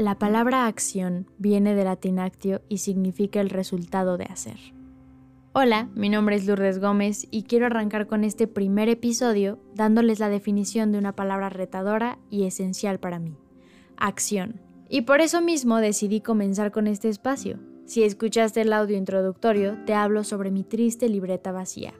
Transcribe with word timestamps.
La 0.00 0.18
palabra 0.18 0.66
acción 0.66 1.26
viene 1.36 1.74
del 1.74 1.84
latín 1.84 2.20
actio 2.20 2.62
y 2.70 2.78
significa 2.78 3.38
el 3.42 3.50
resultado 3.50 4.16
de 4.16 4.24
hacer. 4.24 4.56
Hola, 5.52 5.90
mi 5.94 6.08
nombre 6.08 6.36
es 6.36 6.46
Lourdes 6.46 6.78
Gómez 6.78 7.28
y 7.30 7.42
quiero 7.42 7.66
arrancar 7.66 8.06
con 8.06 8.24
este 8.24 8.46
primer 8.46 8.88
episodio 8.88 9.58
dándoles 9.74 10.18
la 10.18 10.30
definición 10.30 10.90
de 10.90 10.96
una 10.96 11.14
palabra 11.14 11.50
retadora 11.50 12.18
y 12.30 12.46
esencial 12.46 12.98
para 12.98 13.18
mí, 13.18 13.36
acción. 13.98 14.62
Y 14.88 15.02
por 15.02 15.20
eso 15.20 15.42
mismo 15.42 15.76
decidí 15.76 16.22
comenzar 16.22 16.72
con 16.72 16.86
este 16.86 17.10
espacio. 17.10 17.58
Si 17.84 18.02
escuchaste 18.02 18.62
el 18.62 18.72
audio 18.72 18.96
introductorio, 18.96 19.76
te 19.84 19.92
hablo 19.92 20.24
sobre 20.24 20.50
mi 20.50 20.64
triste 20.64 21.10
libreta 21.10 21.52
vacía. 21.52 21.92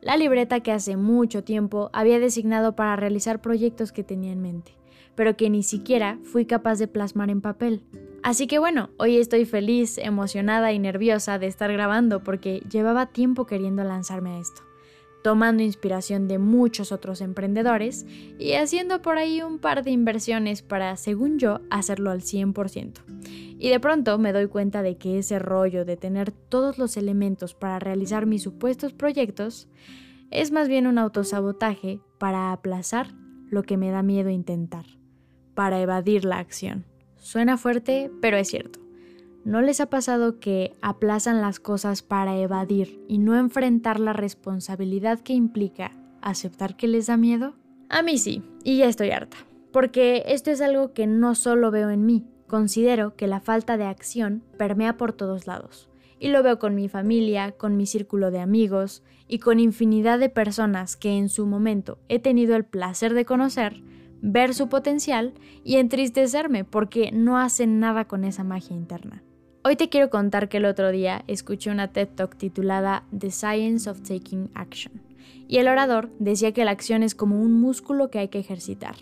La 0.00 0.16
libreta 0.16 0.60
que 0.60 0.70
hace 0.70 0.96
mucho 0.96 1.42
tiempo 1.42 1.90
había 1.92 2.20
designado 2.20 2.76
para 2.76 2.94
realizar 2.94 3.40
proyectos 3.40 3.90
que 3.90 4.04
tenía 4.04 4.30
en 4.30 4.42
mente, 4.42 4.77
pero 5.18 5.36
que 5.36 5.50
ni 5.50 5.64
siquiera 5.64 6.16
fui 6.22 6.46
capaz 6.46 6.78
de 6.78 6.86
plasmar 6.86 7.28
en 7.28 7.40
papel. 7.40 7.82
Así 8.22 8.46
que 8.46 8.60
bueno, 8.60 8.90
hoy 8.98 9.16
estoy 9.16 9.46
feliz, 9.46 9.98
emocionada 9.98 10.72
y 10.72 10.78
nerviosa 10.78 11.40
de 11.40 11.48
estar 11.48 11.72
grabando 11.72 12.22
porque 12.22 12.62
llevaba 12.70 13.06
tiempo 13.06 13.44
queriendo 13.44 13.82
lanzarme 13.82 14.30
a 14.30 14.38
esto, 14.38 14.62
tomando 15.24 15.64
inspiración 15.64 16.28
de 16.28 16.38
muchos 16.38 16.92
otros 16.92 17.20
emprendedores 17.20 18.06
y 18.38 18.52
haciendo 18.52 19.02
por 19.02 19.18
ahí 19.18 19.42
un 19.42 19.58
par 19.58 19.82
de 19.82 19.90
inversiones 19.90 20.62
para, 20.62 20.96
según 20.96 21.40
yo, 21.40 21.62
hacerlo 21.68 22.12
al 22.12 22.20
100%. 22.20 23.00
Y 23.58 23.70
de 23.70 23.80
pronto 23.80 24.18
me 24.18 24.32
doy 24.32 24.46
cuenta 24.46 24.82
de 24.82 24.98
que 24.98 25.18
ese 25.18 25.40
rollo 25.40 25.84
de 25.84 25.96
tener 25.96 26.30
todos 26.30 26.78
los 26.78 26.96
elementos 26.96 27.54
para 27.54 27.80
realizar 27.80 28.26
mis 28.26 28.44
supuestos 28.44 28.92
proyectos 28.92 29.66
es 30.30 30.52
más 30.52 30.68
bien 30.68 30.86
un 30.86 30.96
autosabotaje 30.96 31.98
para 32.18 32.52
aplazar 32.52 33.16
lo 33.50 33.64
que 33.64 33.76
me 33.76 33.90
da 33.90 34.04
miedo 34.04 34.30
intentar, 34.30 34.84
para 35.58 35.80
evadir 35.80 36.24
la 36.24 36.38
acción. 36.38 36.84
Suena 37.16 37.56
fuerte, 37.56 38.12
pero 38.20 38.36
es 38.36 38.46
cierto. 38.46 38.78
¿No 39.44 39.60
les 39.60 39.80
ha 39.80 39.90
pasado 39.90 40.38
que 40.38 40.72
aplazan 40.82 41.40
las 41.40 41.58
cosas 41.58 42.02
para 42.02 42.38
evadir 42.38 43.04
y 43.08 43.18
no 43.18 43.36
enfrentar 43.36 43.98
la 43.98 44.12
responsabilidad 44.12 45.18
que 45.18 45.32
implica 45.32 45.90
aceptar 46.22 46.76
que 46.76 46.86
les 46.86 47.08
da 47.08 47.16
miedo? 47.16 47.54
A 47.88 48.02
mí 48.02 48.18
sí, 48.18 48.44
y 48.62 48.78
ya 48.78 48.86
estoy 48.86 49.10
harta, 49.10 49.36
porque 49.72 50.22
esto 50.26 50.52
es 50.52 50.60
algo 50.60 50.92
que 50.92 51.08
no 51.08 51.34
solo 51.34 51.72
veo 51.72 51.90
en 51.90 52.06
mí, 52.06 52.24
considero 52.46 53.16
que 53.16 53.26
la 53.26 53.40
falta 53.40 53.76
de 53.76 53.86
acción 53.86 54.44
permea 54.58 54.96
por 54.96 55.12
todos 55.12 55.48
lados. 55.48 55.90
Y 56.20 56.28
lo 56.28 56.44
veo 56.44 56.60
con 56.60 56.76
mi 56.76 56.88
familia, 56.88 57.50
con 57.50 57.76
mi 57.76 57.86
círculo 57.86 58.30
de 58.30 58.38
amigos 58.38 59.02
y 59.26 59.40
con 59.40 59.58
infinidad 59.58 60.20
de 60.20 60.28
personas 60.28 60.96
que 60.96 61.18
en 61.18 61.28
su 61.28 61.46
momento 61.46 61.98
he 62.08 62.20
tenido 62.20 62.54
el 62.54 62.64
placer 62.64 63.12
de 63.12 63.24
conocer 63.24 63.82
ver 64.20 64.54
su 64.54 64.68
potencial 64.68 65.34
y 65.64 65.76
entristecerme 65.76 66.64
porque 66.64 67.10
no 67.12 67.38
hacen 67.38 67.80
nada 67.80 68.06
con 68.06 68.24
esa 68.24 68.44
magia 68.44 68.76
interna. 68.76 69.22
Hoy 69.64 69.76
te 69.76 69.88
quiero 69.88 70.08
contar 70.10 70.48
que 70.48 70.58
el 70.58 70.64
otro 70.64 70.90
día 70.90 71.24
escuché 71.26 71.70
una 71.70 71.92
TED 71.92 72.08
Talk 72.14 72.36
titulada 72.36 73.04
The 73.16 73.30
Science 73.30 73.90
of 73.90 74.00
Taking 74.02 74.50
Action 74.54 75.02
y 75.46 75.58
el 75.58 75.68
orador 75.68 76.10
decía 76.18 76.52
que 76.52 76.64
la 76.64 76.70
acción 76.70 77.02
es 77.02 77.14
como 77.14 77.40
un 77.40 77.60
músculo 77.60 78.10
que 78.10 78.18
hay 78.18 78.28
que 78.28 78.38
ejercitar. 78.38 78.96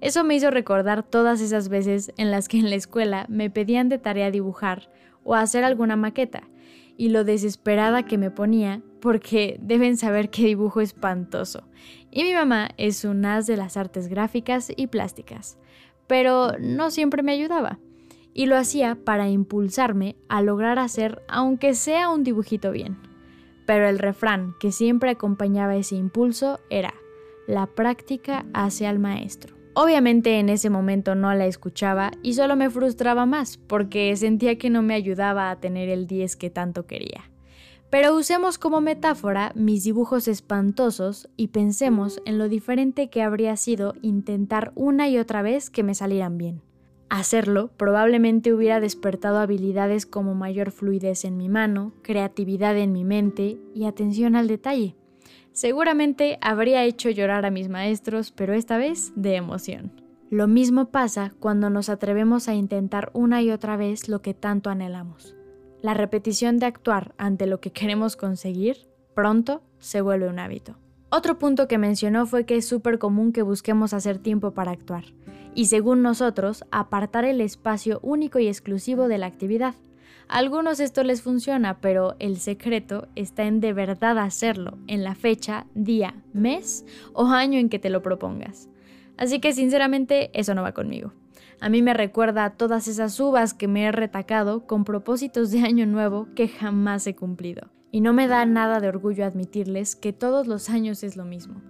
Eso 0.00 0.24
me 0.24 0.34
hizo 0.34 0.50
recordar 0.50 1.02
todas 1.02 1.40
esas 1.40 1.68
veces 1.68 2.12
en 2.16 2.30
las 2.30 2.48
que 2.48 2.58
en 2.58 2.68
la 2.68 2.76
escuela 2.76 3.26
me 3.28 3.50
pedían 3.50 3.88
de 3.88 3.98
tarea 3.98 4.30
dibujar 4.30 4.90
o 5.24 5.34
hacer 5.34 5.64
alguna 5.64 5.96
maqueta 5.96 6.42
y 6.96 7.08
lo 7.08 7.24
desesperada 7.24 8.04
que 8.04 8.18
me 8.18 8.30
ponía 8.30 8.82
porque 9.06 9.56
deben 9.60 9.96
saber 9.96 10.30
que 10.30 10.46
dibujo 10.46 10.80
espantoso. 10.80 11.62
Y 12.10 12.24
mi 12.24 12.34
mamá 12.34 12.70
es 12.76 13.04
un 13.04 13.24
as 13.24 13.46
de 13.46 13.56
las 13.56 13.76
artes 13.76 14.08
gráficas 14.08 14.72
y 14.76 14.88
plásticas, 14.88 15.58
pero 16.08 16.54
no 16.58 16.90
siempre 16.90 17.22
me 17.22 17.30
ayudaba. 17.30 17.78
Y 18.34 18.46
lo 18.46 18.56
hacía 18.56 18.96
para 18.96 19.28
impulsarme 19.28 20.16
a 20.28 20.42
lograr 20.42 20.80
hacer 20.80 21.22
aunque 21.28 21.74
sea 21.74 22.08
un 22.08 22.24
dibujito 22.24 22.72
bien. 22.72 22.98
Pero 23.64 23.88
el 23.88 24.00
refrán 24.00 24.56
que 24.58 24.72
siempre 24.72 25.10
acompañaba 25.10 25.76
ese 25.76 25.94
impulso 25.94 26.58
era, 26.68 26.92
la 27.46 27.68
práctica 27.68 28.44
hace 28.54 28.88
al 28.88 28.98
maestro. 28.98 29.54
Obviamente 29.74 30.40
en 30.40 30.48
ese 30.48 30.68
momento 30.68 31.14
no 31.14 31.32
la 31.32 31.46
escuchaba 31.46 32.10
y 32.24 32.34
solo 32.34 32.56
me 32.56 32.70
frustraba 32.70 33.24
más 33.24 33.56
porque 33.56 34.16
sentía 34.16 34.58
que 34.58 34.68
no 34.68 34.82
me 34.82 34.94
ayudaba 34.94 35.52
a 35.52 35.60
tener 35.60 35.90
el 35.90 36.08
10 36.08 36.34
que 36.34 36.50
tanto 36.50 36.86
quería. 36.86 37.30
Pero 37.90 38.16
usemos 38.16 38.58
como 38.58 38.80
metáfora 38.80 39.52
mis 39.54 39.84
dibujos 39.84 40.26
espantosos 40.28 41.28
y 41.36 41.48
pensemos 41.48 42.20
en 42.24 42.38
lo 42.38 42.48
diferente 42.48 43.08
que 43.08 43.22
habría 43.22 43.56
sido 43.56 43.94
intentar 44.02 44.72
una 44.74 45.08
y 45.08 45.18
otra 45.18 45.42
vez 45.42 45.70
que 45.70 45.82
me 45.82 45.94
salieran 45.94 46.36
bien. 46.36 46.62
Hacerlo 47.08 47.70
probablemente 47.76 48.52
hubiera 48.52 48.80
despertado 48.80 49.38
habilidades 49.38 50.06
como 50.06 50.34
mayor 50.34 50.72
fluidez 50.72 51.24
en 51.24 51.36
mi 51.36 51.48
mano, 51.48 51.92
creatividad 52.02 52.76
en 52.76 52.92
mi 52.92 53.04
mente 53.04 53.58
y 53.74 53.84
atención 53.84 54.34
al 54.34 54.48
detalle. 54.48 54.96
Seguramente 55.52 56.38
habría 56.42 56.84
hecho 56.84 57.08
llorar 57.08 57.46
a 57.46 57.50
mis 57.50 57.68
maestros, 57.68 58.32
pero 58.32 58.52
esta 58.54 58.76
vez 58.76 59.12
de 59.14 59.36
emoción. 59.36 59.92
Lo 60.28 60.48
mismo 60.48 60.90
pasa 60.90 61.32
cuando 61.38 61.70
nos 61.70 61.88
atrevemos 61.88 62.48
a 62.48 62.54
intentar 62.54 63.10
una 63.14 63.40
y 63.40 63.52
otra 63.52 63.76
vez 63.76 64.08
lo 64.08 64.20
que 64.20 64.34
tanto 64.34 64.70
anhelamos. 64.70 65.36
La 65.82 65.94
repetición 65.94 66.58
de 66.58 66.66
actuar 66.66 67.14
ante 67.18 67.46
lo 67.46 67.60
que 67.60 67.70
queremos 67.70 68.16
conseguir 68.16 68.88
pronto 69.14 69.62
se 69.78 70.00
vuelve 70.00 70.28
un 70.28 70.38
hábito. 70.38 70.76
Otro 71.08 71.38
punto 71.38 71.68
que 71.68 71.78
mencionó 71.78 72.26
fue 72.26 72.44
que 72.44 72.56
es 72.56 72.66
súper 72.66 72.98
común 72.98 73.32
que 73.32 73.42
busquemos 73.42 73.92
hacer 73.92 74.18
tiempo 74.18 74.52
para 74.52 74.72
actuar, 74.72 75.04
y 75.54 75.66
según 75.66 76.02
nosotros, 76.02 76.64
apartar 76.70 77.24
el 77.24 77.40
espacio 77.40 78.00
único 78.02 78.38
y 78.38 78.48
exclusivo 78.48 79.06
de 79.06 79.18
la 79.18 79.26
actividad. 79.26 79.74
A 80.28 80.38
algunos 80.38 80.80
esto 80.80 81.04
les 81.04 81.22
funciona, 81.22 81.80
pero 81.80 82.16
el 82.18 82.38
secreto 82.38 83.06
está 83.14 83.44
en 83.44 83.60
de 83.60 83.72
verdad 83.72 84.18
hacerlo 84.18 84.78
en 84.88 85.04
la 85.04 85.14
fecha, 85.14 85.66
día, 85.74 86.14
mes 86.32 86.84
o 87.12 87.26
año 87.26 87.58
en 87.58 87.68
que 87.68 87.78
te 87.78 87.90
lo 87.90 88.02
propongas. 88.02 88.68
Así 89.16 89.38
que 89.38 89.52
sinceramente 89.52 90.30
eso 90.38 90.54
no 90.54 90.62
va 90.62 90.72
conmigo. 90.72 91.12
A 91.60 91.70
mí 91.70 91.80
me 91.80 91.94
recuerda 91.94 92.44
a 92.44 92.54
todas 92.54 92.86
esas 92.86 93.18
uvas 93.18 93.54
que 93.54 93.66
me 93.66 93.84
he 93.84 93.92
retacado 93.92 94.66
con 94.66 94.84
propósitos 94.84 95.50
de 95.50 95.60
año 95.60 95.86
nuevo 95.86 96.28
que 96.34 96.48
jamás 96.48 97.06
he 97.06 97.16
cumplido. 97.16 97.70
Y 97.90 98.00
no 98.00 98.12
me 98.12 98.28
da 98.28 98.44
nada 98.44 98.78
de 98.80 98.88
orgullo 98.88 99.24
admitirles 99.24 99.96
que 99.96 100.12
todos 100.12 100.46
los 100.46 100.68
años 100.68 101.02
es 101.02 101.16
lo 101.16 101.24
mismo. 101.24 101.62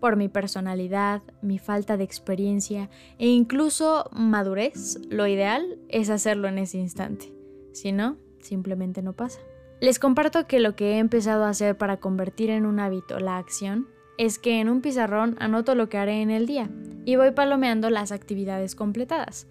Por 0.00 0.16
mi 0.16 0.28
personalidad, 0.28 1.22
mi 1.42 1.58
falta 1.58 1.96
de 1.96 2.04
experiencia 2.04 2.88
e 3.18 3.26
incluso 3.26 4.08
madurez, 4.12 4.98
lo 5.10 5.26
ideal 5.26 5.78
es 5.88 6.08
hacerlo 6.08 6.48
en 6.48 6.58
ese 6.58 6.78
instante. 6.78 7.32
Si 7.72 7.92
no, 7.92 8.16
simplemente 8.40 9.02
no 9.02 9.12
pasa. 9.12 9.40
Les 9.80 9.98
comparto 9.98 10.46
que 10.46 10.60
lo 10.60 10.74
que 10.74 10.92
he 10.92 10.98
empezado 10.98 11.44
a 11.44 11.50
hacer 11.50 11.76
para 11.76 11.98
convertir 11.98 12.48
en 12.48 12.64
un 12.64 12.80
hábito 12.80 13.18
la 13.18 13.36
acción 13.36 13.88
es 14.16 14.38
que 14.38 14.60
en 14.60 14.70
un 14.70 14.80
pizarrón 14.80 15.36
anoto 15.38 15.74
lo 15.74 15.88
que 15.88 15.98
haré 15.98 16.22
en 16.22 16.30
el 16.30 16.46
día 16.46 16.70
y 17.04 17.16
voy 17.16 17.32
palomeando 17.32 17.90
las 17.90 18.12
actividades 18.12 18.74
completadas. 18.74 19.46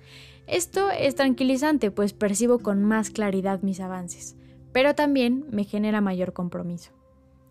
Esto 0.47 0.89
es 0.91 1.15
tranquilizante 1.15 1.91
pues 1.91 2.13
percibo 2.13 2.59
con 2.59 2.83
más 2.83 3.09
claridad 3.09 3.61
mis 3.61 3.79
avances, 3.79 4.35
pero 4.71 4.95
también 4.95 5.45
me 5.51 5.63
genera 5.63 6.01
mayor 6.01 6.33
compromiso. 6.33 6.91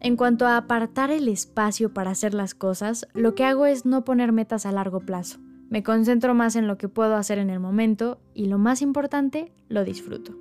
En 0.01 0.17
cuanto 0.17 0.47
a 0.47 0.57
apartar 0.57 1.11
el 1.11 1.29
espacio 1.29 1.95
para 1.95 2.11
hacer 2.11 2.35
las 2.35 2.55
cosas, 2.55 3.07
lo 3.15 3.35
que 3.35 3.45
hago 3.45 3.67
es 3.67 3.87
no 3.87 4.05
poner 4.05 4.33
metas 4.33 4.67
a 4.67 4.73
largo 4.73 5.01
plazo. 5.01 5.39
Me 5.71 5.85
concentro 5.85 6.35
más 6.35 6.57
en 6.57 6.67
lo 6.67 6.77
que 6.77 6.89
puedo 6.89 7.15
hacer 7.15 7.39
en 7.39 7.49
el 7.49 7.61
momento 7.61 8.19
y 8.35 8.47
lo 8.47 8.59
más 8.59 8.83
importante, 8.83 9.53
lo 9.69 9.85
disfruto. 9.85 10.37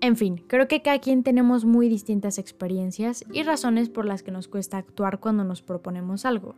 En 0.00 0.16
fin, 0.16 0.44
creo 0.46 0.68
que 0.68 0.80
cada 0.80 1.00
quien 1.00 1.24
tenemos 1.24 1.64
muy 1.64 1.88
distintas 1.88 2.38
experiencias 2.38 3.24
y 3.32 3.42
razones 3.42 3.88
por 3.88 4.04
las 4.04 4.22
que 4.22 4.30
nos 4.30 4.46
cuesta 4.46 4.78
actuar 4.78 5.18
cuando 5.18 5.42
nos 5.42 5.60
proponemos 5.60 6.24
algo. 6.24 6.54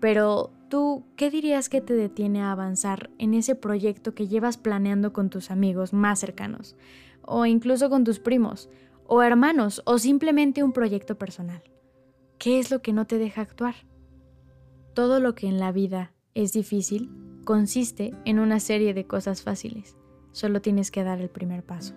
Pero 0.00 0.52
tú, 0.68 1.04
¿qué 1.16 1.30
dirías 1.30 1.68
que 1.68 1.80
te 1.80 1.94
detiene 1.94 2.42
a 2.42 2.52
avanzar 2.52 3.10
en 3.18 3.34
ese 3.34 3.54
proyecto 3.54 4.14
que 4.14 4.28
llevas 4.28 4.56
planeando 4.56 5.12
con 5.12 5.30
tus 5.30 5.50
amigos 5.50 5.92
más 5.92 6.20
cercanos? 6.20 6.76
O 7.22 7.46
incluso 7.46 7.90
con 7.90 8.04
tus 8.04 8.20
primos, 8.20 8.70
o 9.06 9.22
hermanos, 9.22 9.82
o 9.84 9.98
simplemente 9.98 10.62
un 10.62 10.72
proyecto 10.72 11.18
personal. 11.18 11.62
¿Qué 12.38 12.58
es 12.58 12.70
lo 12.70 12.82
que 12.82 12.92
no 12.92 13.06
te 13.06 13.18
deja 13.18 13.42
actuar? 13.42 13.74
Todo 14.94 15.20
lo 15.20 15.34
que 15.34 15.48
en 15.48 15.58
la 15.58 15.72
vida 15.72 16.12
es 16.34 16.52
difícil 16.52 17.10
consiste 17.44 18.12
en 18.24 18.38
una 18.38 18.60
serie 18.60 18.94
de 18.94 19.06
cosas 19.06 19.42
fáciles. 19.42 19.96
Solo 20.32 20.60
tienes 20.60 20.90
que 20.90 21.02
dar 21.02 21.20
el 21.20 21.30
primer 21.30 21.64
paso. 21.64 21.94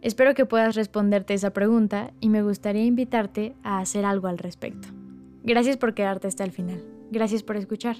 Espero 0.00 0.34
que 0.34 0.46
puedas 0.46 0.76
responderte 0.76 1.34
esa 1.34 1.52
pregunta 1.52 2.12
y 2.20 2.28
me 2.28 2.42
gustaría 2.42 2.84
invitarte 2.84 3.56
a 3.64 3.80
hacer 3.80 4.04
algo 4.04 4.28
al 4.28 4.38
respecto. 4.38 4.88
Gracias 5.42 5.76
por 5.76 5.94
quedarte 5.94 6.28
hasta 6.28 6.44
el 6.44 6.52
final. 6.52 6.95
Gracias 7.10 7.42
por 7.42 7.56
escuchar. 7.56 7.96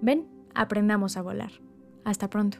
Ven, 0.00 0.28
aprendamos 0.54 1.16
a 1.16 1.22
volar. 1.22 1.52
Hasta 2.04 2.30
pronto. 2.30 2.58